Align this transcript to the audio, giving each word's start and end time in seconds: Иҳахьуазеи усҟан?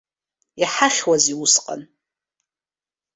Иҳахьуазеи 0.61 1.37
усҟан? 1.43 1.81